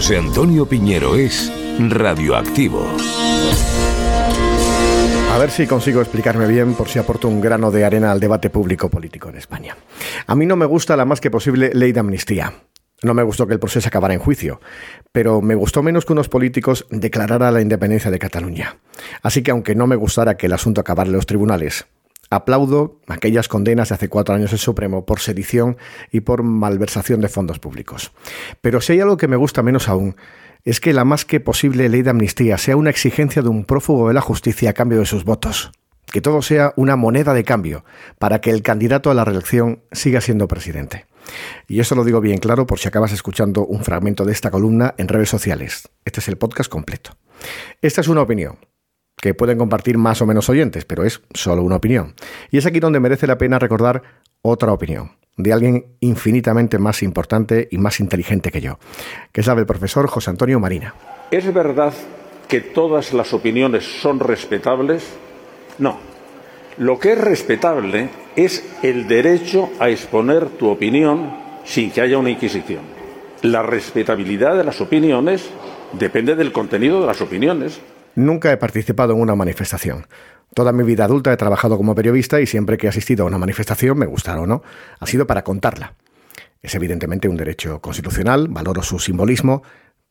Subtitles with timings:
[0.00, 2.86] José Antonio Piñero es radioactivo.
[5.30, 8.48] A ver si consigo explicarme bien por si aporto un grano de arena al debate
[8.48, 9.76] público político en España.
[10.26, 12.50] A mí no me gusta la más que posible ley de amnistía.
[13.02, 14.62] No me gustó que el proceso acabara en juicio,
[15.12, 18.78] pero me gustó menos que unos políticos declarara la independencia de Cataluña.
[19.20, 21.84] Así que aunque no me gustara que el asunto acabara en los tribunales,
[22.30, 25.76] aplaudo aquellas condenas de hace cuatro años del Supremo por sedición
[26.10, 28.12] y por malversación de fondos públicos.
[28.60, 30.16] Pero si hay algo que me gusta menos aún,
[30.64, 34.08] es que la más que posible ley de amnistía sea una exigencia de un prófugo
[34.08, 35.72] de la justicia a cambio de sus votos.
[36.12, 37.84] Que todo sea una moneda de cambio
[38.18, 41.06] para que el candidato a la reelección siga siendo presidente.
[41.68, 44.94] Y eso lo digo bien claro por si acabas escuchando un fragmento de esta columna
[44.98, 45.88] en redes sociales.
[46.04, 47.12] Este es el podcast completo.
[47.80, 48.58] Esta es una opinión
[49.20, 52.14] que pueden compartir más o menos oyentes, pero es solo una opinión.
[52.50, 54.02] Y es aquí donde merece la pena recordar
[54.42, 58.78] otra opinión de alguien infinitamente más importante y más inteligente que yo,
[59.32, 60.94] que sabe el profesor José Antonio Marina.
[61.30, 61.94] ¿Es verdad
[62.48, 65.04] que todas las opiniones son respetables?
[65.78, 65.98] No.
[66.78, 71.32] Lo que es respetable es el derecho a exponer tu opinión
[71.64, 72.80] sin que haya una inquisición.
[73.42, 75.48] La respetabilidad de las opiniones
[75.92, 77.80] depende del contenido de las opiniones.
[78.14, 80.06] Nunca he participado en una manifestación.
[80.54, 83.38] Toda mi vida adulta he trabajado como periodista y siempre que he asistido a una
[83.38, 84.62] manifestación, me gustara o no,
[84.98, 85.94] ha sido para contarla.
[86.62, 89.62] Es evidentemente un derecho constitucional, valoro su simbolismo,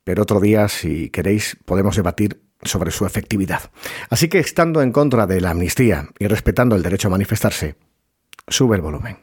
[0.04, 3.72] pero otro día, si queréis, podemos debatir sobre su efectividad.
[4.10, 7.76] Así que estando en contra de la amnistía y respetando el derecho a manifestarse,
[8.48, 9.18] sube el volumen.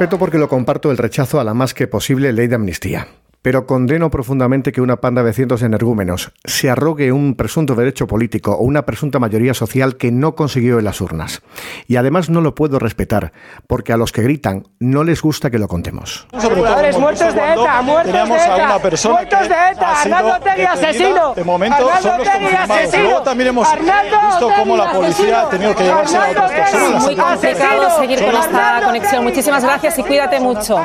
[0.00, 3.06] Respeto porque lo comparto el rechazo a la más que posible ley de amnistía
[3.42, 8.06] pero condeno profundamente que una panda de cientos de energúmenos se arrogue un presunto derecho
[8.06, 11.42] político o una presunta mayoría social que no consiguió en las urnas.
[11.86, 13.32] Y además no lo puedo respetar,
[13.66, 16.26] porque a los que gritan no les gusta que lo contemos.
[16.32, 21.34] muertos de ETA, muertos de ETA, muertos de ETA, Arnaldo Tegui asesino.
[21.34, 22.98] De momento son los confirmados.
[22.98, 27.04] Luego también hemos visto cómo la policía ha tenido que llevarse a otras personas.
[27.04, 29.24] Muy complicado seguir con esta conexión.
[29.24, 30.78] Muchísimas gracias y cuídate mucho.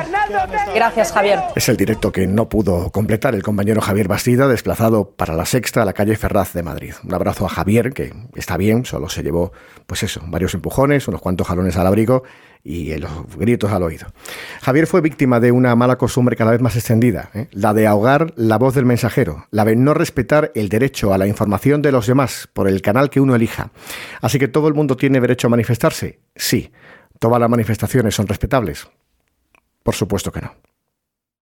[0.74, 1.40] Gracias, Javier.
[1.54, 5.84] Es el directo que pudo completar el compañero Javier Bastida, desplazado para la sexta a
[5.84, 6.94] la calle Ferraz de Madrid.
[7.04, 9.52] Un abrazo a Javier, que está bien, solo se llevó,
[9.86, 12.22] pues eso, varios empujones, unos cuantos jalones al abrigo
[12.62, 14.08] y los gritos al oído.
[14.60, 17.48] Javier fue víctima de una mala costumbre cada vez más extendida, ¿eh?
[17.52, 21.26] la de ahogar la voz del mensajero, la de no respetar el derecho a la
[21.26, 23.70] información de los demás por el canal que uno elija.
[24.20, 26.20] Así que todo el mundo tiene derecho a manifestarse.
[26.34, 26.72] Sí.
[27.18, 28.88] ¿Todas las manifestaciones son respetables?
[29.82, 30.52] Por supuesto que no.